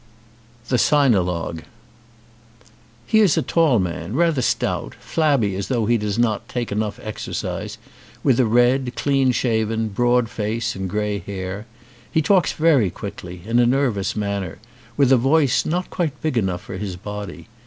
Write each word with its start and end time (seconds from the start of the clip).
LV 0.65 0.69
THE 0.69 0.77
SINOLOGUE 0.79 1.61
HE 3.05 3.19
is 3.19 3.37
a 3.37 3.43
tall 3.43 3.77
man, 3.77 4.15
rather 4.15 4.41
stout, 4.41 4.95
flabby 4.95 5.53
as 5.55 5.67
though 5.67 5.85
he 5.85 5.99
does 5.99 6.17
not 6.17 6.49
take 6.49 6.71
enough 6.71 6.97
exer 7.03 7.33
cise, 7.35 7.77
with 8.23 8.39
a 8.39 8.47
red, 8.47 8.93
clean 8.95 9.31
shaven, 9.31 9.89
broad 9.89 10.27
face 10.27 10.75
and' 10.75 10.89
grey 10.89 11.19
hair. 11.19 11.67
He 12.11 12.23
talks 12.23 12.53
very 12.53 12.89
quickly, 12.89 13.43
in 13.45 13.59
a 13.59 13.67
nervous 13.67 14.15
manner, 14.15 14.57
with 14.97 15.11
a 15.11 15.17
voice 15.17 15.67
not 15.67 15.91
quite 15.91 16.19
big 16.19 16.35
enough 16.35 16.61
for 16.61 16.77
his 16.77 16.95
body. 16.95 17.47